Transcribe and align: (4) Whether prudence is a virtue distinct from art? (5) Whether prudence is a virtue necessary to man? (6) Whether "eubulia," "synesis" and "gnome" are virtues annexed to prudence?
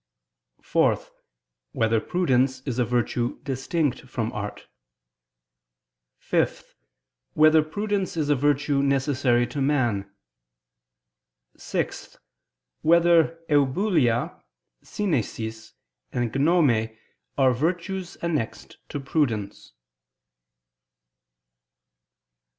(4) 0.63 0.97
Whether 1.73 1.99
prudence 2.01 2.61
is 2.61 2.79
a 2.79 2.83
virtue 2.85 3.39
distinct 3.43 4.01
from 4.09 4.31
art? 4.33 4.67
(5) 6.17 6.73
Whether 7.35 7.61
prudence 7.61 8.17
is 8.17 8.27
a 8.29 8.35
virtue 8.35 8.81
necessary 8.81 9.45
to 9.45 9.61
man? 9.61 10.11
(6) 11.55 12.17
Whether 12.81 13.41
"eubulia," 13.47 14.41
"synesis" 14.81 15.73
and 16.11 16.33
"gnome" 16.33 16.97
are 17.37 17.53
virtues 17.53 18.15
annexed 18.23 18.77
to 18.89 18.99
prudence? 18.99 19.73